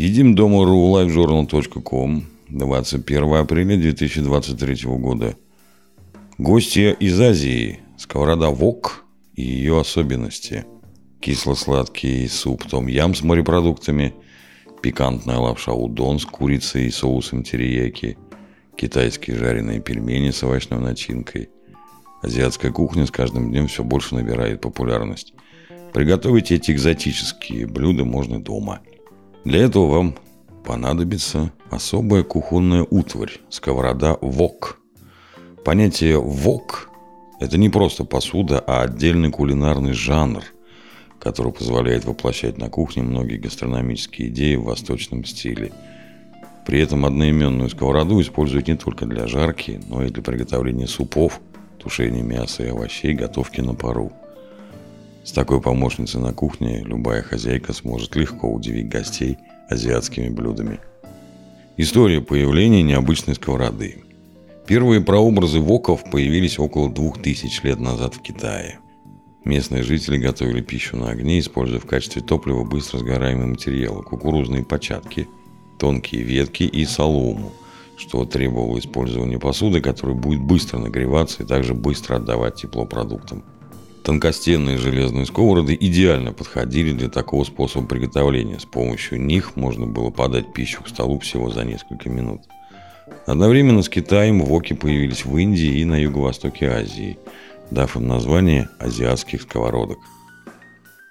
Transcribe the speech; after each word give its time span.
Едим 0.00 0.34
дома 0.34 0.64
ру 0.64 0.96
livejournal.com 0.96 2.22
21 2.48 3.34
апреля 3.34 3.76
2023 3.76 4.86
года. 4.96 5.36
Гостья 6.38 6.92
из 6.92 7.20
Азии. 7.20 7.80
Сковорода 7.98 8.48
ВОК 8.48 9.04
и 9.34 9.42
ее 9.42 9.78
особенности. 9.78 10.64
Кисло-сладкий 11.20 12.26
суп 12.28 12.64
том-ям 12.64 13.14
с 13.14 13.22
морепродуктами. 13.22 14.14
Пикантная 14.80 15.36
лапша 15.36 15.74
удон 15.74 16.18
с 16.18 16.24
курицей 16.24 16.86
и 16.86 16.90
соусом 16.90 17.42
терияки. 17.42 18.16
Китайские 18.76 19.36
жареные 19.36 19.80
пельмени 19.80 20.30
с 20.30 20.42
овощной 20.42 20.80
начинкой. 20.80 21.50
Азиатская 22.22 22.72
кухня 22.72 23.04
с 23.04 23.10
каждым 23.10 23.50
днем 23.50 23.66
все 23.66 23.84
больше 23.84 24.14
набирает 24.14 24.62
популярность. 24.62 25.34
Приготовить 25.92 26.52
эти 26.52 26.70
экзотические 26.70 27.66
блюда 27.66 28.06
можно 28.06 28.42
дома– 28.42 28.80
для 29.44 29.64
этого 29.64 29.86
вам 29.86 30.14
понадобится 30.64 31.52
особая 31.70 32.22
кухонная 32.22 32.86
утварь– 32.88 33.40
сковорода 33.48 34.18
ВОК. 34.20 34.78
Понятие 35.64 36.20
ВОК– 36.20 36.90
это 37.40 37.56
не 37.56 37.70
просто 37.70 38.04
посуда, 38.04 38.58
а 38.58 38.82
отдельный 38.82 39.30
кулинарный 39.30 39.92
жанр, 39.92 40.44
который 41.18 41.52
позволяет 41.52 42.04
воплощать 42.04 42.58
на 42.58 42.68
кухне 42.68 43.02
многие 43.02 43.38
гастрономические 43.38 44.28
идеи 44.28 44.56
в 44.56 44.64
восточном 44.64 45.24
стиле. 45.24 45.72
При 46.66 46.80
этом 46.80 47.06
одноименную 47.06 47.70
сковороду 47.70 48.20
используют 48.20 48.68
не 48.68 48.76
только 48.76 49.06
для 49.06 49.26
жарки, 49.26 49.80
но 49.88 50.04
и 50.04 50.10
для 50.10 50.22
приготовления 50.22 50.86
супов, 50.86 51.40
тушения 51.78 52.22
мяса 52.22 52.62
и 52.62 52.68
овощей, 52.68 53.14
готовки 53.14 53.60
на 53.60 53.74
пару– 53.74 54.12
с 55.24 55.32
такой 55.32 55.60
помощницей 55.60 56.20
на 56.20 56.32
кухне 56.32 56.82
любая 56.84 57.22
хозяйка 57.22 57.72
сможет 57.72 58.16
легко 58.16 58.50
удивить 58.50 58.88
гостей 58.88 59.38
азиатскими 59.68 60.28
блюдами. 60.28 60.80
История 61.76 62.20
появления 62.20 62.82
необычной 62.82 63.34
сковороды. 63.34 64.02
Первые 64.66 65.00
прообразы 65.00 65.60
воков 65.60 66.04
появились 66.10 66.58
около 66.58 66.90
двух 66.90 67.20
тысяч 67.22 67.62
лет 67.62 67.80
назад 67.80 68.14
в 68.14 68.22
Китае. 68.22 68.78
Местные 69.44 69.82
жители 69.82 70.18
готовили 70.18 70.60
пищу 70.60 70.96
на 70.96 71.10
огне, 71.10 71.38
используя 71.38 71.80
в 71.80 71.86
качестве 71.86 72.22
топлива 72.22 72.64
быстро 72.64 72.98
сгораемые 72.98 73.46
материалы– 73.46 74.02
кукурузные 74.04 74.64
початки, 74.64 75.26
тонкие 75.78 76.22
ветки 76.22 76.64
и 76.64 76.84
солому, 76.84 77.52
что 77.96 78.24
требовало 78.26 78.78
использования 78.78 79.38
посуды, 79.38 79.80
которая 79.80 80.16
будет 80.16 80.40
быстро 80.40 80.78
нагреваться 80.78 81.42
и 81.42 81.46
также 81.46 81.74
быстро 81.74 82.16
отдавать 82.16 82.56
тепло 82.56 82.84
продуктам– 82.86 83.44
Тонкостенные 84.10 84.76
железные 84.76 85.24
сковороды 85.24 85.78
идеально 85.80 86.32
подходили 86.32 86.90
для 86.90 87.08
такого 87.08 87.44
способа 87.44 87.86
приготовления. 87.86 88.58
С 88.58 88.64
помощью 88.64 89.20
них 89.20 89.54
можно 89.54 89.86
было 89.86 90.10
подать 90.10 90.52
пищу 90.52 90.82
к 90.82 90.88
столу 90.88 91.20
всего 91.20 91.48
за 91.48 91.64
несколько 91.64 92.08
минут. 92.08 92.40
Одновременно 93.26 93.82
с 93.82 93.88
Китаем 93.88 94.42
воки 94.42 94.72
появились 94.72 95.24
в 95.24 95.36
Индии 95.36 95.78
и 95.78 95.84
на 95.84 95.96
юго-востоке 95.96 96.66
Азии, 96.70 97.18
дав 97.70 97.94
им 97.94 98.08
название 98.08 98.68
азиатских 98.80 99.42
сковородок. 99.42 99.98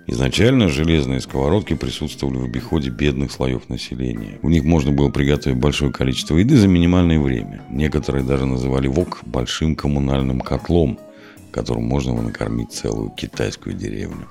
Изначально 0.05 0.67
железные 0.67 1.22
сковородки 1.22 1.75
присутствовали 1.75 2.36
в 2.36 2.44
обиходе 2.44 2.89
бедных 2.89 3.31
слоев 3.31 3.70
населения. 3.70 4.39
У 4.42 4.50
них 4.50 4.66
можно 4.66 4.92
было 4.92 5.09
приготовить 5.09 5.58
большое 5.58 5.94
количество 5.94 6.36
еды 6.36 6.58
за 6.58 6.67
минимальное 6.67 7.17
время. 7.17 7.61
Некоторые 7.70 8.25
даже 8.25 8.45
называли 8.45 8.88
вок 8.88 9.22
большим 9.25 9.77
коммунальным 9.77 10.42
котлом– 10.42 11.00
которым 11.52 11.83
можно 11.83 12.14
было 12.14 12.22
накормить 12.22 12.72
целую 12.72 13.09
китайскую 13.09 13.75
деревню. 13.75 14.28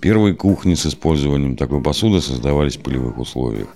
Первые 0.00 0.34
кухни 0.34 0.74
с 0.74 0.86
использованием 0.86 1.56
такой 1.56 1.82
посуды 1.82 2.20
создавались 2.20 2.76
в 2.76 2.82
полевых 2.82 3.18
условиях. 3.18 3.68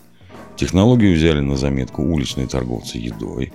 Технологию 0.57 1.15
взяли 1.15 1.41
на 1.41 1.57
заметку 1.57 2.03
уличные 2.03 2.49
торговцы 2.49 2.99
едой. 2.99 3.53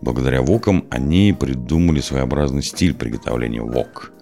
Благодаря 0.00 0.42
вокам 0.42 0.84
они 0.90 1.32
придумали 1.38 2.00
своеобразный 2.00 2.62
стиль 2.62 2.94
приготовления 2.94 3.62
вок. 3.62 4.12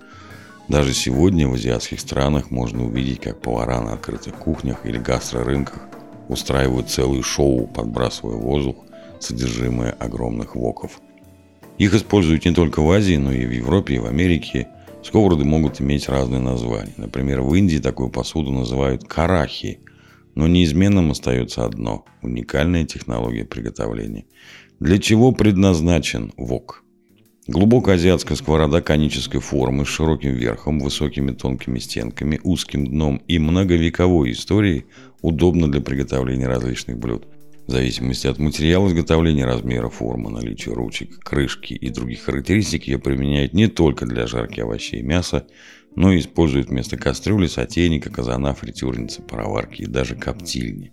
Даже 0.68 0.92
сегодня 0.92 1.48
в 1.48 1.54
азиатских 1.54 2.00
странах 2.00 2.50
можно 2.50 2.84
увидеть, 2.84 3.20
как 3.20 3.40
повара 3.40 3.80
на 3.80 3.94
открытых 3.94 4.34
кухнях 4.34 4.84
или 4.84 4.98
гастрорынках 4.98 5.80
устраивают 6.28 6.90
целые 6.90 7.22
шоу, 7.22 7.66
подбрасывая 7.66 8.36
в 8.36 8.42
воздух 8.42 8.76
содержимое 9.20 9.92
огромных 9.92 10.54
воков– 10.54 11.00
их 11.80 11.94
используют 11.94 12.44
не 12.44 12.52
только 12.52 12.80
в 12.82 12.90
Азии, 12.90 13.16
но 13.16 13.32
и 13.32 13.46
в 13.46 13.50
Европе, 13.50 13.94
и 13.94 13.98
в 13.98 14.04
Америке. 14.04 14.68
Сковороды 15.02 15.44
могут 15.44 15.80
иметь 15.80 16.10
разные 16.10 16.38
названия. 16.38 16.92
Например, 16.98 17.40
в 17.40 17.54
Индии 17.54 17.78
такую 17.78 18.10
посуду 18.10 18.50
называют 18.50 19.04
карахи, 19.04 19.80
но 20.34 20.46
неизменным 20.46 21.10
остается 21.10 21.64
одно– 21.64 22.04
уникальная 22.22 22.84
технология 22.84 23.46
приготовления. 23.46 24.26
Для 24.78 24.98
чего 24.98 25.32
предназначен 25.32 26.34
вок? 26.36 26.84
Глубокая 27.46 27.94
азиатская 27.94 28.36
сковорода 28.36 28.82
конической 28.82 29.40
формы 29.40 29.86
с 29.86 29.88
широким 29.88 30.34
верхом, 30.34 30.80
высокими 30.80 31.32
тонкими 31.32 31.78
стенками, 31.78 32.40
узким 32.44 32.88
дном 32.88 33.22
и 33.26 33.38
многовековой 33.38 34.32
историей 34.32 34.84
удобна 35.22 35.72
для 35.72 35.80
приготовления 35.80 36.46
различных 36.46 36.98
блюд– 36.98 37.26
в 37.66 37.70
зависимости 37.70 38.26
от 38.26 38.38
материала 38.38 38.88
изготовления, 38.88 39.44
размера, 39.44 39.88
формы, 39.88 40.30
наличия 40.30 40.72
ручек, 40.72 41.18
крышки 41.20 41.74
и 41.74 41.90
других 41.90 42.22
характеристик 42.22 42.84
ее 42.84 42.98
применяют 42.98 43.52
не 43.52 43.68
только 43.68 44.06
для 44.06 44.26
жарки 44.26 44.60
овощей 44.60 45.00
и 45.00 45.04
мяса, 45.04 45.46
но 45.94 46.12
и 46.12 46.18
используют 46.18 46.68
вместо 46.68 46.96
кастрюли, 46.96 47.46
сотейника, 47.46 48.10
казана, 48.10 48.54
фритюрницы, 48.54 49.22
пароварки 49.22 49.82
и 49.82 49.86
даже 49.86 50.16
коптильни. 50.16 50.92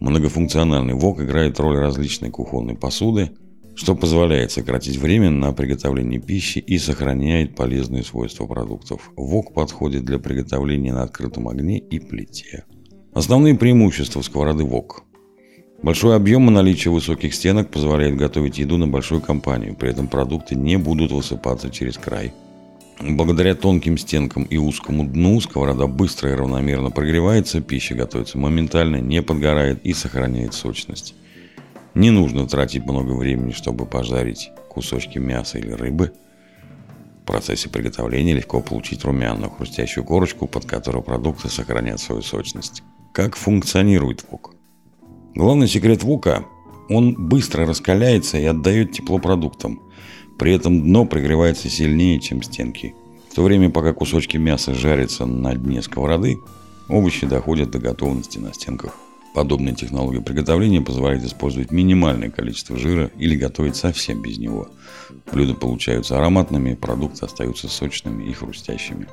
Многофункциональный 0.00 0.94
вок 0.94 1.20
играет 1.20 1.60
роль 1.60 1.78
различной 1.78 2.30
кухонной 2.30 2.76
посуды, 2.76 3.30
что 3.74 3.94
позволяет 3.94 4.50
сократить 4.50 4.96
время 4.96 5.30
на 5.30 5.52
приготовление 5.52 6.20
пищи 6.20 6.58
и 6.58 6.78
сохраняет 6.78 7.54
полезные 7.54 8.02
свойства 8.02 8.46
продуктов. 8.46 9.10
Вок 9.16 9.54
подходит 9.54 10.04
для 10.04 10.18
приготовления 10.18 10.92
на 10.92 11.04
открытом 11.04 11.48
огне 11.48 11.78
и 11.78 11.98
плите. 11.98 12.64
Основные 13.14 13.54
преимущества 13.54 14.22
сковороды 14.22 14.64
вок– 14.64 15.04
Большой 15.82 16.14
объем 16.14 16.48
и 16.48 16.52
наличие 16.52 16.92
высоких 16.92 17.34
стенок 17.34 17.68
позволяет 17.68 18.16
готовить 18.16 18.58
еду 18.58 18.76
на 18.78 18.86
большую 18.86 19.20
компанию, 19.20 19.74
при 19.74 19.90
этом 19.90 20.06
продукты 20.06 20.54
не 20.54 20.76
будут 20.76 21.10
высыпаться 21.10 21.70
через 21.70 21.98
край. 21.98 22.32
Благодаря 23.00 23.56
тонким 23.56 23.98
стенкам 23.98 24.44
и 24.44 24.58
узкому 24.58 25.04
дну 25.04 25.40
сковорода 25.40 25.88
быстро 25.88 26.30
и 26.30 26.34
равномерно 26.34 26.92
прогревается, 26.92 27.60
пища 27.60 27.96
готовится 27.96 28.38
моментально, 28.38 28.98
не 29.00 29.22
подгорает 29.22 29.84
и 29.84 29.92
сохраняет 29.92 30.54
сочность. 30.54 31.16
Не 31.94 32.10
нужно 32.10 32.46
тратить 32.46 32.84
много 32.84 33.10
времени, 33.12 33.50
чтобы 33.50 33.84
пожарить 33.84 34.52
кусочки 34.68 35.18
мяса 35.18 35.58
или 35.58 35.72
рыбы. 35.72 36.12
В 37.22 37.26
процессе 37.26 37.68
приготовления 37.68 38.34
легко 38.34 38.60
получить 38.60 39.04
румяную 39.04 39.50
хрустящую 39.50 40.04
корочку, 40.04 40.46
под 40.46 40.64
которой 40.64 41.02
продукты 41.02 41.48
сохранят 41.48 41.98
свою 41.98 42.22
сочность. 42.22 42.84
Как 43.12 43.34
функционирует 43.34 44.24
вок? 44.30 44.54
Главный 45.34 45.68
секрет 45.68 46.02
вука– 46.02 46.44
он 46.88 47.14
быстро 47.14 47.66
раскаляется 47.66 48.38
и 48.38 48.44
отдает 48.44 48.92
тепло 48.92 49.18
продуктам. 49.18 49.80
При 50.38 50.52
этом 50.52 50.82
дно 50.82 51.04
прогревается 51.04 51.68
сильнее, 51.68 52.20
чем 52.20 52.42
стенки. 52.42 52.94
В 53.30 53.34
то 53.34 53.42
время, 53.42 53.70
пока 53.70 53.92
кусочки 53.92 54.36
мяса 54.36 54.74
жарятся 54.74 55.24
на 55.24 55.54
дне 55.54 55.80
сковороды, 55.80 56.38
овощи 56.88 57.26
доходят 57.26 57.70
до 57.70 57.78
готовности 57.78 58.38
на 58.38 58.52
стенках. 58.52 58.94
Подобная 59.34 59.72
технология 59.72 60.20
приготовления 60.20 60.82
позволяет 60.82 61.24
использовать 61.24 61.70
минимальное 61.70 62.28
количество 62.28 62.76
жира 62.76 63.10
или 63.16 63.36
готовить 63.36 63.76
совсем 63.76 64.20
без 64.20 64.36
него. 64.36 64.68
Блюда 65.32 65.54
получаются 65.54 66.18
ароматными, 66.18 66.74
продукты 66.74 67.24
остаются 67.24 67.68
сочными 67.68 68.28
и 68.28 68.32
хрустящими. 68.34 69.06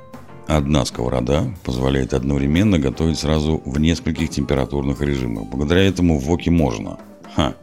Одна 0.49 0.83
сковорода 0.83 1.53
позволяет 1.63 2.15
одновременно 2.15 2.79
готовить 2.79 3.19
сразу 3.19 3.61
в 3.65 3.79
нескольких 3.79 4.31
температурных 4.31 4.99
режимах. 4.99 5.45
Благодаря 5.45 5.83
этому 5.83 6.17
в 6.17 6.23
воке 6.23 6.49
можно. 6.49 6.97
Ха. 7.35 7.53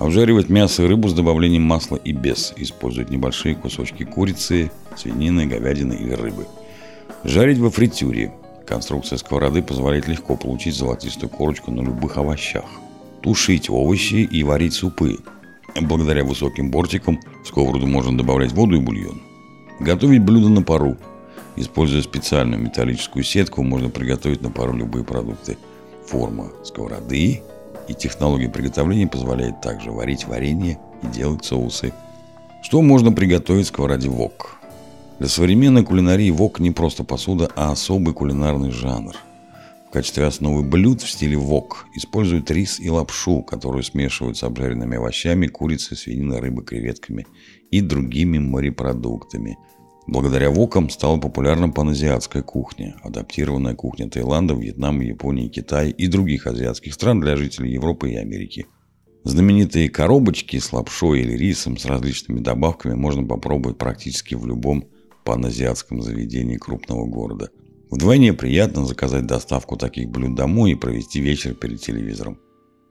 Обжаривать 0.00 0.48
мясо 0.48 0.82
и 0.82 0.86
рыбу 0.88 1.06
с 1.06 1.14
добавлением 1.14 1.62
масла 1.62 1.94
и 1.94 2.10
без. 2.10 2.52
Использовать 2.56 3.10
небольшие 3.10 3.54
кусочки 3.54 4.02
курицы, 4.02 4.72
свинины, 4.96 5.46
говядины 5.46 5.92
или 5.92 6.12
рыбы. 6.12 6.48
Жарить 7.22 7.58
во 7.58 7.70
фритюре. 7.70 8.32
Конструкция 8.66 9.16
сковороды 9.16 9.62
позволяет 9.62 10.08
легко 10.08 10.34
получить 10.34 10.74
золотистую 10.74 11.30
корочку 11.30 11.70
на 11.70 11.82
любых 11.82 12.16
овощах. 12.16 12.64
Тушить 13.22 13.70
овощи 13.70 14.28
и 14.28 14.42
варить 14.42 14.74
супы. 14.74 15.18
Благодаря 15.80 16.24
высоким 16.24 16.72
бортикам 16.72 17.20
в 17.44 17.46
сковороду 17.46 17.86
можно 17.86 18.18
добавлять 18.18 18.50
воду 18.50 18.74
и 18.74 18.80
бульон. 18.80 19.22
Готовить 19.78 20.24
блюдо 20.24 20.48
на 20.48 20.62
пару– 20.62 20.96
Используя 21.60 22.02
специальную 22.02 22.62
металлическую 22.62 23.24
сетку, 23.24 23.64
можно 23.64 23.90
приготовить 23.90 24.42
на 24.42 24.50
пару 24.50 24.76
любые 24.76 25.04
продукты. 25.04 25.58
Форма 26.06 26.52
сковороды 26.62 27.42
и 27.88 27.94
технология 27.94 28.48
приготовления 28.48 29.08
позволяет 29.08 29.60
также 29.60 29.90
варить 29.90 30.24
варенье 30.24 30.78
и 31.02 31.06
делать 31.08 31.44
соусы. 31.44 31.92
Что 32.62 32.80
можно 32.80 33.10
приготовить 33.10 33.66
в 33.66 33.68
сковороде 33.70 34.08
вок? 34.08 34.58
Для 35.18 35.26
современной 35.26 35.84
кулинарии 35.84 36.30
вок 36.30 36.60
не 36.60 36.70
просто 36.70 37.02
посуда, 37.02 37.50
а 37.56 37.72
особый 37.72 38.14
кулинарный 38.14 38.70
жанр. 38.70 39.16
В 39.88 39.90
качестве 39.90 40.26
основы 40.26 40.62
блюд 40.62 41.02
в 41.02 41.10
стиле 41.10 41.36
вок 41.36 41.86
используют 41.96 42.52
рис 42.52 42.78
и 42.78 42.88
лапшу, 42.88 43.42
которую 43.42 43.82
смешивают 43.82 44.36
с 44.36 44.44
обжаренными 44.44 44.96
овощами, 44.96 45.48
курицей, 45.48 45.96
свининой, 45.96 46.38
рыбой, 46.38 46.64
креветками 46.64 47.26
и 47.72 47.80
другими 47.80 48.38
морепродуктами. 48.38 49.58
Благодаря 50.08 50.50
вокам 50.50 50.90
стала 50.90 51.18
популярна 51.18 51.68
паназиатская 51.68 52.42
кухня, 52.42 52.96
адаптированная 53.04 53.74
кухня 53.74 54.10
Таиланда, 54.10 54.54
Вьетнама, 54.54 55.04
Японии, 55.04 55.48
Китая 55.48 55.90
и 55.90 56.06
других 56.08 56.48
азиатских 56.48 56.94
стран 56.94 57.20
для 57.20 57.36
жителей 57.36 57.74
Европы 57.74 58.10
и 58.10 58.16
Америки. 58.16 58.66
Знаменитые 59.22 59.88
коробочки 59.88 60.58
с 60.58 60.72
лапшой 60.72 61.20
или 61.20 61.36
рисом 61.36 61.76
с 61.76 61.84
различными 61.84 62.40
добавками 62.40 62.94
можно 62.94 63.24
попробовать 63.24 63.78
практически 63.78 64.34
в 64.34 64.46
любом 64.46 64.88
паназиатском 65.24 66.02
заведении 66.02 66.56
крупного 66.56 67.06
города– 67.06 67.50
Вдвойне 67.90 68.34
приятно 68.34 68.84
заказать 68.84 69.26
доставку 69.26 69.76
таких 69.76 70.10
блюд 70.10 70.34
домой 70.34 70.72
и 70.72 70.74
провести 70.74 71.20
вечер 71.20 71.54
перед 71.54 71.80
телевизором. 71.80 72.38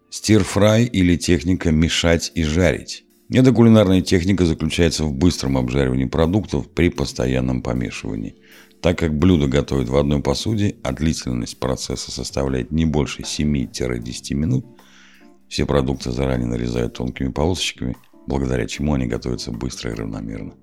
Стир-фрай 0.09 0.85
или 0.85 1.17
техника 1.17 1.71
мешать 1.71 2.31
и 2.33 2.43
жарить. 2.43 3.03
Эта 3.29 3.51
кулинарная 3.51 4.01
техника 4.01 4.45
заключается 4.45 5.03
в 5.03 5.13
быстром 5.13 5.57
обжаривании 5.57 6.06
продуктов 6.06 6.69
при 6.69 6.89
постоянном 6.89 7.62
помешивании. 7.62 8.38
Так 8.81 9.00
как 9.00 9.18
блюдо 9.18 9.47
готовят 9.47 9.89
в 9.89 9.97
одной 9.97 10.21
посуде, 10.21 10.77
а 10.83 10.94
длительность 10.94 11.59
процесса 11.59 12.12
составляет 12.12 12.71
не 12.71 12.85
больше 12.85 13.24
7-10 13.24 14.33
минут, 14.33 14.65
все 15.50 15.65
продукты 15.65 16.12
заранее 16.12 16.47
нарезают 16.47 16.94
тонкими 16.94 17.29
полосочками, 17.29 17.97
благодаря 18.27 18.65
чему 18.68 18.94
они 18.94 19.07
готовятся 19.07 19.51
быстро 19.51 19.91
и 19.91 19.95
равномерно. 19.95 20.53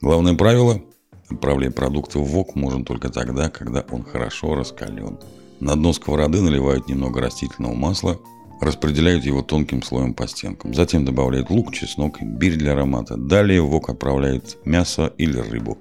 Главное 0.00 0.34
правило 0.34 0.82
Отправлять 1.30 1.76
продукты 1.76 2.18
в 2.18 2.24
вок 2.24 2.56
можно 2.56 2.84
только 2.84 3.08
тогда, 3.08 3.48
когда 3.48 3.84
он 3.90 4.02
хорошо 4.02 4.56
раскален. 4.56 5.18
На 5.60 5.76
дно 5.76 5.92
сковороды 5.92 6.40
наливают 6.40 6.88
немного 6.88 7.20
растительного 7.20 7.74
масла, 7.74 8.18
распределяют 8.60 9.24
его 9.24 9.42
тонким 9.42 9.82
слоем 9.82 10.14
по 10.14 10.26
стенкам. 10.28 10.74
Затем 10.74 11.04
добавляют 11.04 11.50
лук, 11.50 11.72
чеснок, 11.72 12.22
имбирь 12.22 12.56
для 12.56 12.72
аромата. 12.72 13.16
Далее 13.16 13.62
в 13.62 13.68
вок 13.68 13.90
отправляют 13.90 14.58
мясо 14.64 15.12
или 15.18 15.38
рыбу. 15.38 15.78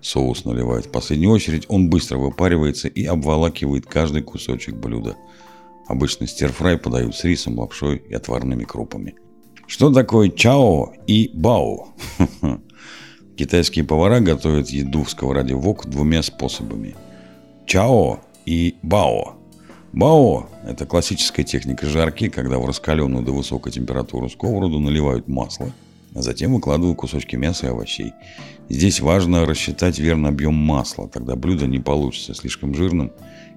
Соус 0.00 0.44
наливают 0.44 0.86
в 0.86 0.90
последнюю 0.90 1.32
очередь, 1.32 1.66
он 1.68 1.90
быстро 1.90 2.18
выпаривается 2.18 2.88
и 2.88 3.04
обволакивает 3.04 3.86
каждый 3.86 4.22
кусочек 4.22 4.76
блюда. 4.76 5.16
Обычно 5.86 6.26
стерфрай 6.26 6.76
подают 6.76 7.16
с 7.16 7.24
рисом, 7.24 7.58
лапшой 7.58 7.96
и 7.96 8.14
отварными 8.14 8.64
крупами. 8.64 9.14
Что 9.66 9.92
такое 9.92 10.28
чао 10.28 10.92
и 11.06 11.30
бао? 11.34 11.88
Китайские 13.36 13.84
повара 13.84 14.20
готовят 14.20 14.70
еду 14.70 15.04
в 15.04 15.10
сковороде 15.10 15.54
вок 15.54 15.86
двумя 15.86 16.22
способами. 16.22 16.96
Чао 17.66 18.20
и 18.46 18.76
бао. 18.82 19.37
Бао– 19.92 20.48
это 20.66 20.86
классическая 20.86 21.44
техника 21.44 21.86
жарки, 21.86 22.28
когда 22.28 22.58
в 22.58 22.66
раскаленную 22.66 23.24
до 23.24 23.32
высокой 23.32 23.72
температуры 23.72 24.28
сковороду 24.28 24.78
наливают 24.78 25.28
масло, 25.28 25.72
а 26.14 26.22
затем 26.22 26.54
выкладывают 26.54 26.98
кусочки 26.98 27.36
мяса 27.36 27.66
и 27.66 27.70
овощей. 27.70 28.12
Здесь 28.68 29.00
важно 29.00 29.46
рассчитать 29.46 29.98
верно 29.98 30.28
объем 30.28 30.54
масла, 30.54 31.08
тогда 31.08 31.36
блюдо 31.36 31.66
не 31.66 31.78
получится 31.78 32.34
слишком 32.34 32.74
жирным 32.74 33.12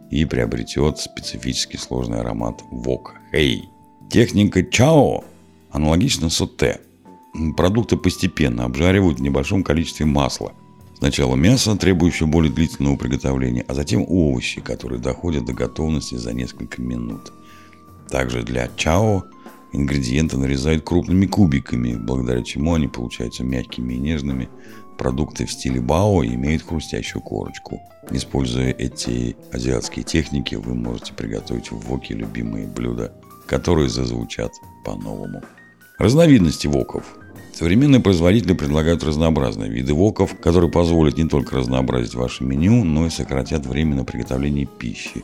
и 0.10 0.25
приобретет 0.25 1.00
специфический 1.00 1.78
сложный 1.78 2.19
аромат 2.22 2.62
вок. 2.72 3.16
Хей! 3.31 3.66
Техника 4.10 4.63
чао 4.63 5.24
аналогична 5.72 6.30
соте– 6.30 6.80
Продукты 7.56 7.95
постепенно 7.95 8.66
обжаривают 8.66 9.19
в 9.19 9.24
небольшом 9.24 9.63
количестве 9.63 10.06
масла. 10.06 10.51
Сначала 11.01 11.36
мясо, 11.36 11.75
требующее 11.75 12.27
более 12.27 12.53
длительного 12.53 12.95
приготовления, 12.95 13.65
а 13.68 13.74
затем 13.74 14.06
овощи, 14.07 14.62
которые 14.62 15.00
доходят 15.00 15.45
до 15.45 15.51
готовности 15.51 16.13
за 16.13 16.31
несколько 16.31 16.80
минут. 16.80 17.33
Также 18.07 18.44
для 18.44 18.69
чао 18.75 19.24
ингредиенты 19.74 20.38
нарезают 20.38 20.83
крупными 20.83 21.25
кубиками, 21.25 21.95
благодаря 21.95 22.44
чему 22.44 22.75
они 22.75 22.88
получаются 22.88 23.44
мягкими 23.44 23.95
и 23.95 23.98
нежными. 23.98 24.48
Продукты 25.00 25.48
в 25.48 25.51
стиле 25.51 25.81
бао 25.81 26.24
имеют 26.24 26.62
хрустящую 26.62 27.24
корочку. 27.24 27.81
Используя 28.12 28.69
эти 28.69 29.36
азиатские 29.51 30.06
техники, 30.06 30.53
вы 30.53 30.75
можете 30.75 31.13
приготовить 31.13 31.71
в 31.71 31.80
воке 31.80 32.13
любимые 32.13 32.68
блюда, 32.68 33.12
которые 33.48 33.89
зазвучат 33.89 34.53
по-новому. 34.86 35.42
Разновидности 35.98 36.68
воков– 36.68 37.18
Современные 37.53 38.00
производители 38.00 38.53
предлагают 38.53 39.03
разнообразные 39.03 39.69
виды 39.69 39.94
воков, 39.94 40.36
которые 40.39 40.71
позволят 40.71 41.18
не 41.18 41.27
только 41.27 41.57
разнообразить 41.57 42.15
ваше 42.15 42.44
меню, 42.44 42.83
но 42.83 43.06
и 43.06 43.09
сократят 43.09 43.65
время 43.65 43.95
на 43.95 44.06
приготовление 44.06 44.65
пищи. 44.65 45.24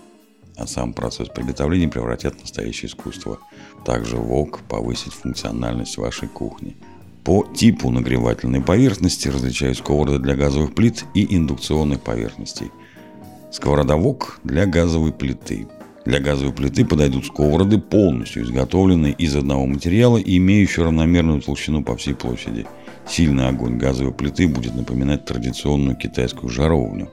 А 0.57 0.67
сам 0.67 0.93
процесс 0.93 1.29
приготовления 1.29 1.87
превратят 1.87 2.35
в 2.35 2.41
настоящее 2.41 2.89
искусство. 2.89 3.39
Также 3.85 4.17
вок 4.17 4.59
повысит 4.67 5.13
функциональность 5.13 5.97
вашей 5.97 6.27
кухни. 6.27 6.75
По 7.23 7.45
типу 7.55 7.91
нагревательной 7.91 8.61
поверхности 8.61 9.27
различают 9.27 9.77
сковороды 9.77 10.19
для 10.19 10.35
газовых 10.35 10.73
плит 10.73 11.05
и 11.13 11.35
индукционных 11.35 12.01
поверхностей. 12.01 12.71
Сковорода 13.51 13.95
вок 13.95 14.39
для 14.43 14.65
газовой 14.65 15.11
плиты. 15.11 15.67
Для 16.07 16.21
газовой 16.21 16.53
плиты 16.53 16.85
подойдут 16.85 17.25
сковороды, 17.25 17.79
полностью 17.79 18.43
изготовленные 18.43 19.11
из 19.11 19.35
одного 19.35 19.65
материала 19.65 20.15
и 20.15 20.37
имеющие 20.37 20.85
равномерную 20.85 21.41
толщину 21.41 21.83
по 21.83 21.97
всей 21.97 22.15
площади. 22.15 22.65
Сильный 23.05 23.49
огонь 23.49 23.77
газовой 23.77 24.13
плиты 24.13 24.47
будет 24.47 24.73
напоминать 24.73 25.25
традиционную 25.25 25.97
китайскую 25.97 26.49
жаровню, 26.49 27.09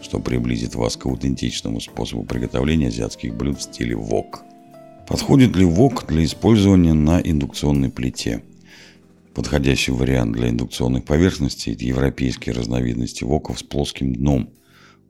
что 0.00 0.20
приблизит 0.20 0.74
вас 0.74 0.96
к 0.96 1.04
аутентичному 1.04 1.82
способу 1.82 2.24
приготовления 2.24 2.88
азиатских 2.88 3.34
блюд 3.34 3.58
в 3.58 3.62
стиле 3.62 3.94
вок. 3.94 4.42
Подходит 5.06 5.54
ли 5.54 5.66
вок 5.66 6.06
для 6.08 6.24
использования 6.24 6.94
на 6.94 7.20
индукционной 7.20 7.90
плите? 7.90 8.42
Подходящий 9.34 9.92
вариант 9.92 10.32
для 10.32 10.48
индукционных 10.48 11.04
поверхностей– 11.04 11.72
это 11.74 11.84
европейские 11.84 12.54
разновидности 12.54 13.22
воков 13.22 13.58
с 13.58 13.62
плоским 13.62 14.14
дном– 14.14 14.48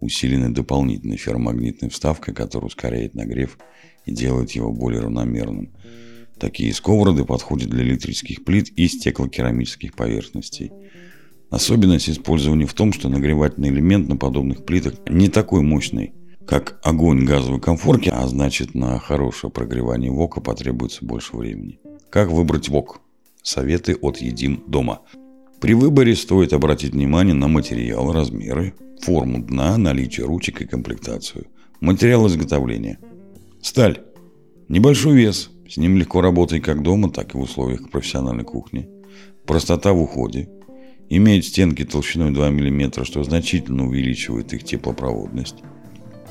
усиленной 0.01 0.51
дополнительной 0.51 1.17
ферромагнитной 1.17 1.91
вставкой, 1.91 2.35
которая 2.35 2.67
ускоряет 2.67 3.15
нагрев 3.15 3.59
и 4.07 4.13
делает 4.13 4.53
его 4.53 4.73
более 4.73 5.03
равномерным. 5.03 5.73
Такие 6.39 6.73
сковороды 6.73 7.25
подходят 7.25 7.69
для 7.69 7.85
электрических 7.85 8.45
плит 8.45 8.71
и 8.77 8.89
стеклокерамических 8.89 9.95
поверхностей. 9.95 10.73
Особенность 11.51 12.09
использования 12.09 12.67
в 12.67 12.75
том, 12.75 12.93
что 12.93 13.09
нагревательный 13.09 13.69
элемент 13.69 14.09
на 14.09 14.17
подобных 14.17 14.65
плитах 14.65 14.95
не 15.09 15.29
такой 15.29 15.61
мощный, 15.63 16.15
как 16.47 16.81
огонь 16.83 17.25
газовой 17.25 17.61
комфорки, 17.61 18.09
а 18.09 18.27
значит 18.27 18.75
на 18.75 18.99
хорошее 18.99 19.53
прогревание 19.53 20.11
вока 20.11 20.41
потребуется 20.41 21.05
больше 21.05 21.37
времени. 21.37 21.79
Как 22.09 22.31
выбрать 22.31 22.69
вок? 22.69 23.01
Советы 23.43 23.97
от 24.01 24.19
Едим 24.19 24.65
дома. 24.67 25.03
При 25.61 25.75
выборе 25.75 26.17
стоит 26.17 26.53
обратить 26.53 26.93
внимание 26.93 27.35
на 27.35 27.49
материал, 27.49 28.13
размеры, 28.13 28.75
форму 29.05 29.43
дна, 29.43 29.77
наличие 29.77 30.27
ручек 30.27 30.61
и 30.61 30.67
комплектацию. 30.67 31.47
Материал 31.81 32.27
изготовления. 32.27 32.99
Сталь. 33.63 34.01
Небольшой 34.69 35.17
вес. 35.17 35.51
С 35.69 35.77
ним 35.77 35.97
легко 35.97 36.21
работать 36.21 36.63
как 36.63 36.83
дома, 36.83 37.11
так 37.11 37.35
и 37.35 37.39
в 37.39 37.41
условиях 37.41 37.91
профессиональной 37.91 38.45
кухни. 38.45 38.89
Простота 39.47 39.93
в 39.93 40.01
уходе. 40.01 40.49
Имеет 41.09 41.45
стенки 41.45 41.85
толщиной 41.85 42.33
2 42.33 42.51
мм, 42.51 43.05
что 43.05 43.23
значительно 43.25 43.87
увеличивает 43.87 44.53
их 44.53 44.65
теплопроводность. 44.65 45.57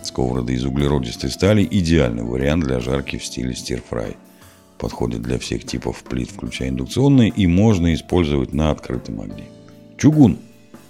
Сковорода 0.03 0.53
из 0.53 0.63
углеродистой 0.63 1.29
стали– 1.29 1.67
идеальный 1.71 2.23
вариант 2.23 2.63
для 2.63 2.79
жарки 2.79 3.17
в 3.17 3.25
стиле 3.25 3.53
стирфрай. 3.53 4.15
Подходит 4.77 5.21
для 5.21 5.37
всех 5.37 5.65
типов 5.65 6.03
плит, 6.03 6.31
включая 6.31 6.69
индукционные, 6.69 7.29
и 7.29 7.47
можно 7.47 7.93
использовать 7.93 8.53
на 8.53 8.71
открытом 8.71 9.19
огне. 9.19 9.45
Чугун– 9.97 10.37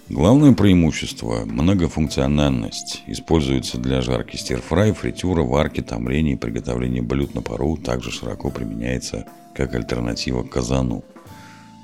Главное 0.09 0.53
преимущество– 0.53 1.43
многофункциональность. 1.45 3.03
Используется 3.05 3.77
для 3.77 4.01
жарки 4.01 4.37
стирфрай, 4.37 4.91
фритюра, 4.91 5.43
варки, 5.43 5.81
томления 5.81 6.33
и 6.33 6.35
приготовления 6.35 7.03
блюд 7.03 7.35
на 7.35 7.43
пару. 7.43 7.77
Также 7.77 8.09
широко 8.09 8.49
применяется 8.49 9.27
как 9.53 9.75
альтернатива 9.75 10.41
казану. 10.41 11.03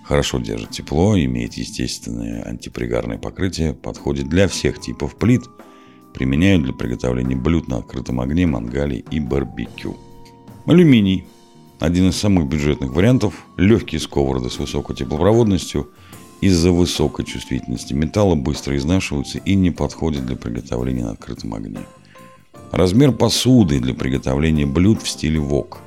Хорошо 0.04 0.40
держит 0.40 0.72
тепло, 0.72 1.16
имеет 1.16 1.54
естественное 1.54 2.42
антипригарное 2.42 3.20
покрытие, 3.20 3.76
подходит 3.76 4.28
для 4.28 4.48
всех 4.48 4.82
типов 4.82 5.16
плит. 5.18 5.44
Применяют 6.16 6.64
для 6.64 6.74
приготовления 6.74 7.36
блюд 7.36 7.68
на 7.68 7.78
открытом 7.78 8.22
огне, 8.22 8.48
мангале 8.48 9.04
и 9.12 9.20
барбекю. 9.20 9.98
Алюминий. 10.66 11.28
Один 11.80 12.10
из 12.10 12.16
самых 12.16 12.48
бюджетных 12.48 12.92
вариантов. 12.92 13.46
Легкие 13.56 14.02
сковороды 14.02 14.50
с 14.50 14.58
высокой 14.58 14.96
теплопроводностью– 14.96 15.92
из-за 16.46 16.72
высокой 16.72 17.26
чувствительности 17.26 17.94
металла 17.94 18.36
быстро 18.36 18.78
изнашиваются 18.78 19.40
и 19.40 19.56
не 19.56 19.72
подходят 19.72 20.26
для 20.26 20.36
приготовления 20.36 21.06
на 21.06 21.12
открытом 21.12 21.56
огне. 21.56 21.80
Размер 22.72 23.14
посуды 23.14 23.80
для 23.80 23.96
приготовления 23.96 24.68
блюд 24.68 25.02
в 25.02 25.10
стиле 25.10 25.40
вок. 25.40 25.80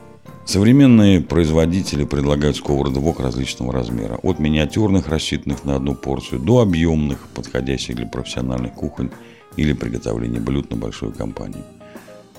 Современные 0.47 1.21
производители 1.21 2.05
предлагают 2.05 2.57
сковороды 2.57 2.99
вок 2.99 3.21
различного 3.21 3.73
размера, 3.73 4.19
от 4.23 4.41
миниатюрных, 4.41 5.09
рассчитанных 5.09 5.65
на 5.65 5.77
одну 5.77 5.95
порцию, 5.95 6.41
до 6.41 6.61
объемных, 6.61 7.19
подходящих 7.35 7.97
для 7.97 8.07
профессиональных 8.07 8.73
кухонь 8.73 9.11
или 9.57 9.75
приготовления 9.75 10.41
блюд 10.41 10.71
на 10.71 10.77
большую 10.77 11.13
компанию. 11.13 11.65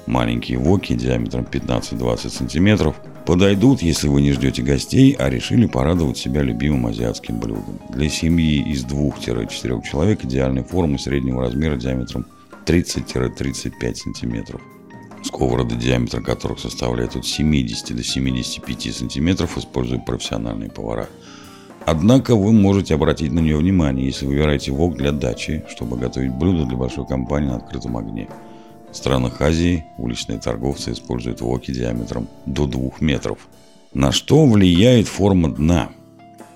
Маленькие 0.06 0.58
воки 0.58 0.94
диаметром 0.94 1.46
15-20 1.50 2.30
сантиметров 2.30 2.96
подойдут, 3.26 3.82
если 3.82 4.08
вы 4.08 4.22
не 4.22 4.32
ждете 4.32 4.64
гостей, 4.64 5.16
а 5.20 5.30
решили 5.30 5.68
порадовать 5.68 6.18
себя 6.18 6.42
любимым 6.42 6.88
азиатским 6.88 7.40
блюдом. 7.40 7.80
Для 7.90 8.10
семьи 8.10 8.72
из 8.72 8.86
2-4 8.86 9.84
человек 9.84 10.26
идеальной 10.26 10.64
формы 10.64 10.98
среднего 10.98 11.44
размера 11.44 11.76
диаметром 11.76 12.26
30-35 12.66 13.96
сантиметров. 13.96 14.62
Сковороды, 15.24 15.76
диаметр 15.76 16.22
которых 16.22 16.60
составляет 16.60 17.16
от 17.16 17.26
70 17.26 17.96
до 17.96 18.04
75 18.04 18.96
сантиметров, 18.96 19.58
используют 19.58 20.06
профессиональные 20.06 20.70
повара. 20.70 21.08
Однако 21.86 22.36
вы 22.36 22.52
можете 22.52 22.94
обратить 22.94 23.32
на 23.32 23.40
нее 23.40 23.58
внимание, 23.58 24.06
если 24.06 24.26
выбираете 24.26 24.72
вок 24.72 24.96
для 24.96 25.12
дачи, 25.12 25.64
чтобы 25.70 25.98
готовить 25.98 26.34
блюдо 26.34 26.66
для 26.66 26.78
большой 26.78 27.06
компании 27.06 27.48
на 27.48 27.58
открытом 27.58 27.98
огне. 27.98 28.28
В 28.92 28.96
странах 28.96 29.42
Азии 29.42 29.86
уличные 29.98 30.40
торговцы 30.40 30.92
используют 30.92 31.42
воки 31.42 31.72
диаметром 31.72 32.28
до 32.46 32.66
2 32.66 32.92
метров. 33.00 33.48
На 33.94 34.12
что 34.12 34.46
влияет 34.46 35.08
форма 35.08 35.54
дна? 35.54 35.90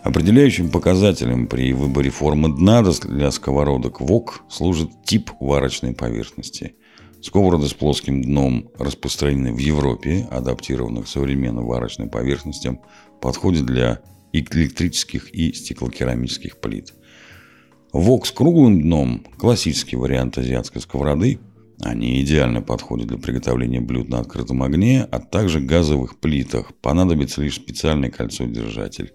Определяющим 0.04 0.70
показателем 0.70 1.48
при 1.48 1.74
выборе 1.74 2.10
формы 2.10 2.54
дна 2.56 2.84
для 2.84 3.32
сковородок 3.32 4.02
вок 4.02 4.44
служит 4.50 4.90
тип 5.06 5.32
варочной 5.40 5.94
поверхности– 5.94 6.76
Сковороды 7.24 7.70
с 7.70 7.74
плоским 7.74 8.22
дном 8.22 8.70
распространены 8.78 9.54
в 9.54 9.58
Европе, 9.58 10.28
адаптированы 10.30 11.04
к 11.04 11.08
современным 11.08 11.66
варочным 11.66 12.10
поверхностям, 12.10 12.82
подходят 13.22 13.66
для 13.66 14.02
электрических 14.34 15.34
и 15.34 15.54
стеклокерамических 15.54 16.60
плит. 16.60 16.94
Вок 17.94 18.28
с 18.28 18.32
круглым 18.32 18.82
дном– 18.82 19.26
классический 19.38 19.96
вариант 19.96 20.38
азиатской 20.38 20.82
сковороды. 20.82 21.40
Они 21.80 22.22
идеально 22.22 22.62
подходят 22.62 23.08
для 23.08 23.18
приготовления 23.18 23.82
блюд 23.82 24.10
на 24.10 24.20
открытом 24.20 24.64
огне, 24.64 25.08
а 25.10 25.20
также 25.20 25.60
газовых 25.60 26.20
плитах. 26.20 26.74
Понадобится 26.82 27.42
лишь 27.42 27.56
специальный 27.56 28.12
кольцо-держатель. 28.12 29.14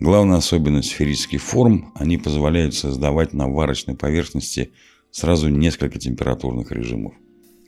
Главная 0.00 0.38
особенность 0.38 0.90
сферических 0.90 1.40
форм– 1.40 1.92
они 1.94 2.18
позволяют 2.18 2.74
создавать 2.74 3.32
на 3.32 3.48
варочной 3.48 3.94
поверхности 3.94 4.72
сразу 5.10 5.48
несколько 5.48 5.98
температурных 5.98 6.72
режимов. 6.72 7.14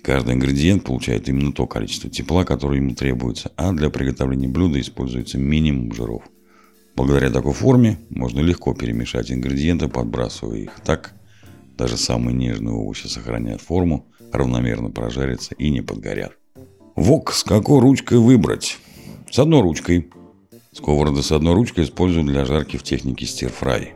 Каждый 0.02 0.35
ингредиент 0.35 0.85
получает 0.85 1.28
именно 1.28 1.52
то 1.52 1.66
количество 1.66 2.11
тепла, 2.11 2.45
которое 2.45 2.76
ему 2.76 2.95
требуется, 2.95 3.52
а 3.56 3.73
для 3.73 3.90
приготовления 3.90 4.49
блюда 4.49 4.80
используется 4.80 5.38
минимум 5.38 5.92
жиров. 5.92 6.25
Благодаря 6.97 7.30
такой 7.30 7.52
форме 7.52 7.99
можно 8.11 8.40
легко 8.40 8.75
перемешать 8.75 9.30
ингредиенты, 9.30 9.88
подбрасывая 9.88 10.59
их. 10.59 10.71
Так 10.85 11.14
даже 11.76 11.97
самые 11.97 12.35
нежные 12.35 12.75
овощи 12.75 13.06
сохраняют 13.06 13.61
форму, 13.61 14.06
равномерно 14.33 14.90
прожарятся 14.90 15.54
и 15.54 15.71
не 15.71 15.83
подгорят. 15.83 16.33
Вок 16.95 17.33
с 17.33 17.45
какой 17.45 17.80
ручкой 17.80 18.18
выбрать? 18.18 18.78
С 19.30 19.38
одной 19.38 19.61
ручкой. 19.61 20.09
Сковороды 20.73 21.23
с 21.23 21.33
одной 21.33 21.54
ручкой 21.54 21.85
используют 21.85 22.26
для 22.26 22.45
жарки 22.45 22.76
в 22.76 22.83
технике 22.83 23.26
стирфрай 23.26 23.95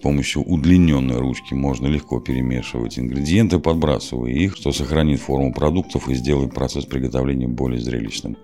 помощью 0.00 0.42
удлиненной 0.42 1.18
ручки 1.18 1.54
можно 1.54 1.86
легко 1.86 2.20
перемешивать 2.20 2.98
ингредиенты, 2.98 3.58
подбрасывая 3.58 4.30
их, 4.32 4.56
что 4.56 4.72
сохранит 4.72 5.20
форму 5.20 5.52
продуктов 5.52 6.08
и 6.08 6.14
сделает 6.14 6.54
процесс 6.54 6.84
приготовления 6.84 7.48
более 7.48 7.80
зрелищным. 7.80 8.36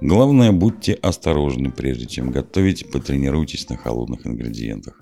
Главное, 0.00 0.52
будьте 0.52 0.94
осторожны, 0.94 1.70
прежде 1.70 2.06
чем 2.06 2.30
готовить, 2.30 2.90
потренируйтесь 2.90 3.68
на 3.68 3.76
холодных 3.76 4.26
ингредиентах. 4.26 5.00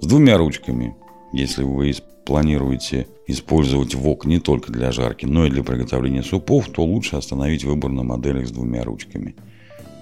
С 0.00 0.06
двумя 0.06 0.36
ручками, 0.36 0.94
если 1.34 1.64
вы 1.64 1.92
планируете 2.24 3.08
использовать 3.26 3.94
вок 3.94 4.24
не 4.24 4.38
только 4.38 4.72
для 4.72 4.92
жарки, 4.92 5.26
но 5.26 5.46
и 5.46 5.50
для 5.50 5.62
приготовления 5.62 6.22
супов, 6.22 6.68
то 6.68 6.84
лучше 6.84 7.16
остановить 7.16 7.64
выбор 7.64 7.90
на 7.90 8.02
моделях 8.02 8.46
с 8.46 8.50
двумя 8.50 8.84
ручками. 8.84 9.34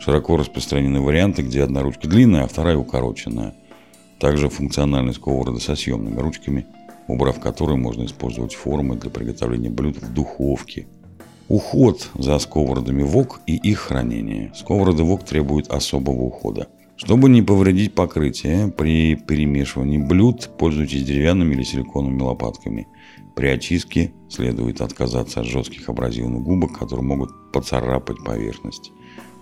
Широко 0.01 0.37
распространены 0.37 1.01
варианты, 1.01 1.43
где 1.43 1.63
одна 1.63 1.83
ручка 1.83 2.09
длинная, 2.09 2.45
а 2.45 2.49
вторая 2.49 2.77
укороченная. 2.77 3.55
Также 4.19 4.49
функциональные 4.49 5.15
сковороды 5.15 5.61
со 5.61 5.75
съемными 5.75 6.21
ручками, 6.21 6.67
убрав 7.09 7.41
которые 7.41 7.77
можно 7.77 8.05
использовать 8.05 8.55
формы 8.55 8.97
для 8.97 9.11
приготовления 9.11 9.71
блюд 9.71 9.97
в 9.97 10.13
духовке. 10.13 10.87
Уход 11.49 12.09
за 12.15 12.39
сковородами 12.39 13.03
ВОК 13.03 13.41
и 13.47 13.57
их 13.57 13.79
хранение. 13.79 14.53
Сковороды 14.55 15.03
ВОК 15.03 15.25
требуют 15.25 15.69
особого 15.69 16.23
ухода. 16.23 16.69
Чтобы 17.05 17.29
не 17.29 17.43
повредить 17.43 17.97
покрытие, 17.97 18.69
при 18.69 19.17
перемешивании 19.17 19.99
блюд 19.99 20.51
пользуйтесь 20.57 21.03
деревянными 21.03 21.55
или 21.55 21.65
силиконовыми 21.65 22.23
лопатками. 22.23 22.87
При 23.35 23.49
очистке 23.49 24.13
следует 24.29 24.81
отказаться 24.81 25.41
от 25.41 25.47
жестких 25.47 25.89
абразивных 25.89 26.43
губок, 26.43 26.79
которые 26.79 27.05
могут 27.05 27.31
поцарапать 27.53 28.23
поверхность. 28.25 28.93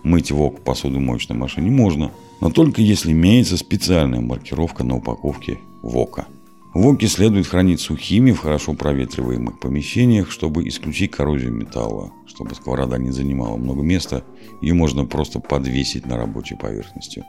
Мыть 0.01 0.31
вок 0.31 0.59
в 0.59 0.63
посудомоечной 0.63 1.37
машине 1.37 1.69
можно, 1.69 2.11
но 2.39 2.49
только 2.49 2.81
если 2.81 3.11
имеется 3.11 3.57
специальная 3.57 4.21
маркировка 4.21 4.83
на 4.83 4.97
упаковке 4.97 5.59
вока. 5.83 6.25
Воки 6.73 7.05
следует 7.05 7.47
хранить 7.47 7.81
сухими 7.81 8.31
в 8.31 8.39
хорошо 8.39 8.73
проветриваемых 8.73 9.59
помещениях, 9.59 10.31
чтобы 10.31 10.67
исключить 10.67 11.11
коррозию 11.11 11.53
металла. 11.53 12.11
Чтобы 12.27 12.55
сковорода 12.55 12.97
не 12.97 13.11
занимала 13.11 13.57
много 13.57 13.81
места, 13.81 14.23
ее 14.61 14.73
можно 14.73 15.05
просто 15.05 15.39
подвесить 15.39 16.05
на 16.05 16.17
рабочей 16.17 16.55
поверхности. 16.55 17.25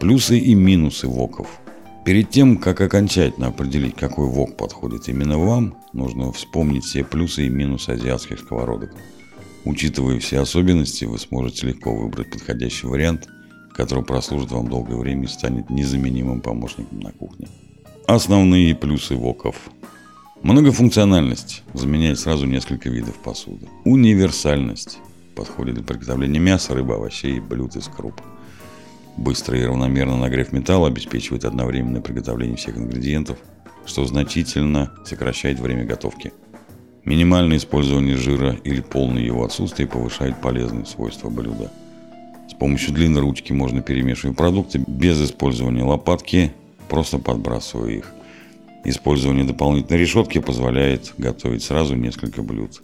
Плюсы 0.00 0.38
и 0.38 0.54
минусы 0.54 1.06
воков. 1.06 1.60
Перед 2.04 2.30
тем, 2.30 2.56
как 2.56 2.80
окончательно 2.80 3.48
определить, 3.48 3.96
какой 3.96 4.26
вок 4.26 4.56
подходит 4.56 5.08
именно 5.08 5.38
вам, 5.38 5.76
нужно 5.92 6.32
вспомнить 6.32 6.84
все 6.84 7.04
плюсы 7.04 7.46
и 7.46 7.50
минусы 7.50 7.90
азиатских 7.90 8.38
сковородок– 8.38 8.94
Учитывая 9.66 10.20
все 10.20 10.38
особенности, 10.38 11.06
вы 11.06 11.18
сможете 11.18 11.66
легко 11.66 11.92
выбрать 11.92 12.30
подходящий 12.30 12.86
вариант, 12.86 13.26
который 13.74 14.04
прослужит 14.04 14.52
вам 14.52 14.68
долгое 14.68 14.94
время 14.94 15.24
и 15.24 15.26
станет 15.26 15.70
незаменимым 15.70 16.40
помощником 16.40 17.00
на 17.00 17.10
кухне. 17.10 17.48
Основные 18.06 18.74
плюсы 18.74 19.16
воков. 19.16 19.56
Многофункциональность 20.42 21.62
заменяет 21.74 22.18
сразу 22.18 22.46
несколько 22.46 22.88
видов 22.88 23.16
посуды. 23.16 23.68
Универсальность 23.84 24.98
подходит 25.34 25.74
для 25.74 25.84
приготовления 25.84 26.38
мяса, 26.38 26.74
рыбы, 26.74 26.94
овощей, 26.94 27.40
блюд 27.40 27.76
из 27.76 27.88
круп. 27.88 28.20
Быстрый 29.16 29.62
и 29.62 29.64
равномерный 29.64 30.18
нагрев 30.18 30.52
металла 30.52 30.88
обеспечивает 30.88 31.44
одновременное 31.44 32.00
приготовление 32.00 32.56
всех 32.56 32.76
ингредиентов, 32.76 33.38
что 33.86 34.04
значительно 34.04 34.92
сокращает 35.04 35.58
время 35.58 35.84
готовки– 35.84 36.32
Минимальное 37.06 37.58
использование 37.58 38.16
жира 38.16 38.56
или 38.64 38.80
полное 38.80 39.22
его 39.22 39.44
отсутствие 39.44 39.86
повышает 39.86 40.40
полезные 40.40 40.86
свойства 40.86 41.30
блюда. 41.30 41.70
С 42.50 42.54
помощью 42.54 42.92
длинной 42.92 43.20
ручки 43.20 43.52
можно 43.52 43.80
перемешивать 43.80 44.36
продукты 44.36 44.82
без 44.84 45.22
использования 45.22 45.84
лопатки, 45.84 46.52
просто 46.88 47.18
подбрасывая 47.18 47.90
их. 47.90 48.12
Использование 48.84 49.44
дополнительной 49.44 50.00
решетки 50.00 50.38
позволяет 50.38 51.14
готовить 51.18 51.62
сразу 51.62 51.94
несколько 51.94 52.42
блюд. 52.42 52.82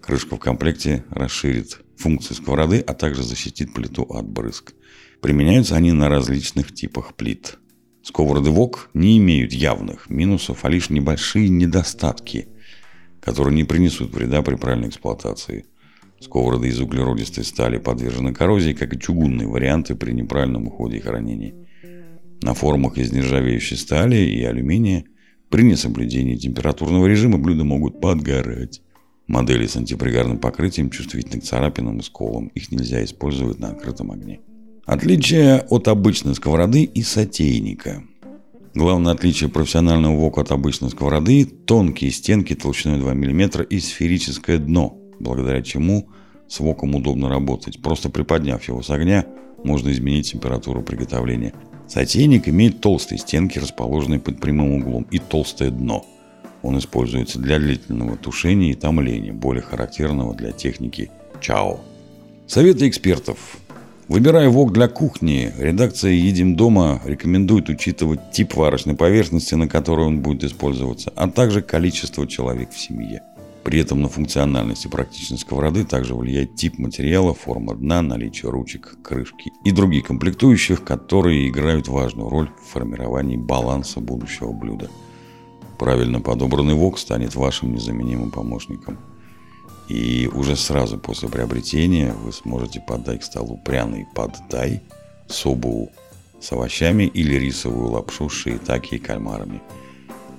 Крышка 0.00 0.36
в 0.36 0.38
комплекте 0.38 1.04
расширит 1.10 1.80
функции 1.96 2.34
сковороды, 2.34 2.80
а 2.80 2.94
также 2.94 3.22
защитит 3.22 3.72
плиту 3.72 4.02
от 4.02 4.28
брызг. 4.28 4.74
Применяются 5.20 5.76
они 5.76 5.92
на 5.92 6.08
различных 6.08 6.74
типах 6.74 7.14
плит. 7.14 7.58
Сковороды 8.02 8.50
ВОК 8.50 8.90
не 8.94 9.18
имеют 9.18 9.52
явных 9.52 10.10
минусов, 10.10 10.64
а 10.64 10.68
лишь 10.68 10.90
небольшие 10.90 11.48
недостатки– 11.48 12.48
которые 13.24 13.54
не 13.54 13.64
принесут 13.64 14.14
вреда 14.14 14.42
при 14.42 14.54
правильной 14.56 14.88
эксплуатации. 14.88 15.64
Сковороды 16.20 16.68
из 16.68 16.78
углеродистой 16.78 17.44
стали 17.44 17.78
подвержены 17.78 18.34
коррозии, 18.34 18.74
как 18.74 18.92
и 18.94 19.00
чугунные 19.00 19.48
варианты 19.48 19.94
при 19.94 20.12
неправильном 20.12 20.66
уходе 20.66 20.98
и 20.98 21.00
хранении. 21.00 21.54
На 22.42 22.54
формах 22.54 22.98
из 22.98 23.12
нержавеющей 23.12 23.76
стали 23.76 24.16
и 24.16 24.42
алюминия 24.44 25.04
при 25.50 25.62
несоблюдении 25.62 26.36
температурного 26.36 27.06
режима 27.06 27.38
блюда 27.38 27.64
могут 27.64 28.00
подгорать. 28.00 28.82
Модели 29.26 29.66
с 29.66 29.76
антипригарным 29.76 30.38
покрытием 30.38 30.90
чувствительны 30.90 31.40
к 31.40 31.44
царапинам 31.44 31.98
и 31.98 32.02
сколам. 32.02 32.48
Их 32.48 32.70
нельзя 32.70 33.02
использовать 33.04 33.58
на 33.58 33.68
открытом 33.68 34.10
огне. 34.10 34.40
Отличие 34.84 35.60
от 35.60 35.88
обычной 35.88 36.34
сковороды 36.34 36.84
и 36.84 37.02
сотейника– 37.02 38.02
Главное 38.74 39.12
отличие 39.12 39.48
профессионального 39.48 40.16
вока 40.16 40.40
от 40.40 40.50
обычной 40.50 40.90
сковороды– 40.90 41.44
тонкие 41.66 42.10
стенки 42.10 42.56
толщиной 42.56 42.98
2 42.98 43.14
мм 43.14 43.62
и 43.62 43.78
сферическое 43.78 44.58
дно, 44.58 44.98
благодаря 45.20 45.62
чему 45.62 46.08
с 46.48 46.58
воком 46.58 46.96
удобно 46.96 47.28
работать. 47.28 47.80
Просто 47.80 48.10
приподняв 48.10 48.66
его 48.66 48.82
с 48.82 48.90
огня, 48.90 49.26
можно 49.62 49.92
изменить 49.92 50.32
температуру 50.32 50.82
приготовления. 50.82 51.54
Сотейник 51.94 52.48
имеет 52.48 52.80
толстые 52.80 53.20
стенки, 53.20 53.60
расположенные 53.60 54.18
под 54.18 54.40
прямым 54.40 54.72
углом, 54.72 55.06
и 55.12 55.20
толстое 55.20 55.70
дно. 55.70 56.04
Он 56.62 56.76
используется 56.76 57.38
для 57.38 57.60
длительного 57.60 58.16
тушения 58.16 58.72
и 58.72 58.74
томления, 58.74 59.32
более 59.32 59.62
характерного 59.62 60.34
для 60.34 60.50
техники 60.50 61.12
чао. 61.40 61.78
Советы 62.48 62.88
экспертов. 62.88 63.38
Выбирая 64.08 64.48
вок 64.48 64.72
для 64.72 64.88
кухни, 64.88 65.52
редакция 65.56 66.10
«Едим 66.10 66.56
дома» 66.56 67.00
рекомендует 67.04 67.68
учитывать 67.68 68.32
тип 68.32 68.56
варочной 68.56 68.96
поверхности, 68.96 69.54
на 69.54 69.68
которой 69.68 70.04
он 70.04 70.18
будет 70.18 70.42
использоваться, 70.42 71.12
а 71.14 71.28
также 71.28 71.62
количество 71.62 72.26
человек 72.26 72.72
в 72.72 72.78
семье. 72.78 73.22
При 73.64 73.80
этом 73.80 74.02
на 74.02 74.10
функциональность 74.10 74.84
и 74.84 74.88
практичность 74.88 75.42
сковороды 75.42 75.84
также 75.84 76.14
влияет 76.14 76.54
тип 76.54 76.78
материала, 76.78 77.32
форма 77.32 77.74
дна, 77.74 78.02
наличие 78.02 78.50
ручек, 78.50 78.98
крышки 79.02 79.52
и 79.64 79.70
другие 79.70 80.02
комплектующих, 80.02 80.84
которые 80.84 81.48
играют 81.48 81.88
важную 81.88 82.28
роль 82.28 82.50
в 82.62 82.72
формировании 82.72 83.38
баланса 83.38 84.00
будущего 84.00 84.52
блюда. 84.52 84.90
Правильно 85.78 86.20
подобранный 86.20 86.74
вок 86.74 86.98
станет 86.98 87.34
вашим 87.34 87.72
незаменимым 87.72 88.30
помощником. 88.30 88.98
И 89.88 90.30
уже 90.32 90.56
сразу 90.56 90.98
после 90.98 91.30
приобретения 91.30 92.12
вы 92.12 92.32
сможете 92.32 92.80
подать 92.80 93.20
к 93.20 93.24
столу 93.24 93.58
пряный 93.64 94.06
поддай, 94.14 94.82
собу 95.26 95.90
с 96.38 96.52
овощами 96.52 97.04
или 97.04 97.36
рисовую 97.36 97.92
лапшу 97.92 98.28
с 98.28 98.32
шиитаки 98.34 98.96
и 98.96 98.98
кальмарами. 98.98 99.62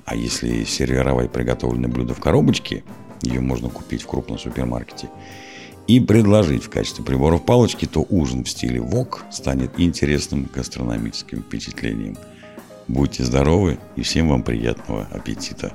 А 0.06 0.16
если 0.16 0.64
сервировать 0.64 1.32
приготовленное 1.32 1.90
блюдо 1.90 2.14
в 2.14 2.20
коробочке– 2.20 2.84
ее 3.22 3.42
можно 3.42 3.70
купить 3.70 4.04
в 4.04 4.08
крупном 4.08 4.38
супермаркете, 4.38 5.10
и 5.88 6.00
предложить 6.00 6.64
в 6.64 6.70
качестве 6.70 7.04
приборов 7.04 7.46
палочки, 7.46 7.86
то 7.86 8.06
ужин 8.10 8.44
в 8.44 8.50
стиле 8.50 8.80
вок 8.80 9.24
станет 9.32 9.80
интересным 9.80 10.50
гастрономическим 10.54 11.44
впечатлением. 11.44 12.18
Будьте 12.88 13.24
здоровы 13.24 13.78
и 13.96 14.02
всем 14.02 14.30
вам 14.30 14.44
приятного 14.44 15.08
аппетита! 15.12 15.74